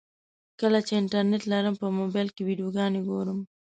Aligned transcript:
کله 0.59 0.79
چې 0.87 0.93
انټرنټ 1.01 1.43
لرم 1.51 1.75
په 1.81 1.87
موبایل 1.99 2.29
کې 2.35 2.41
ویډیوګانې 2.47 3.01
ګورم. 3.09 3.39